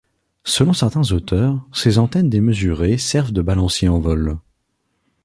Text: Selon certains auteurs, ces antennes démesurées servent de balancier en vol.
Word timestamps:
Selon 0.45 0.73
certains 0.73 1.11
auteurs, 1.11 1.63
ces 1.71 1.99
antennes 1.99 2.27
démesurées 2.27 2.97
servent 2.97 3.33
de 3.33 3.43
balancier 3.43 3.87
en 3.87 3.99
vol. 3.99 4.39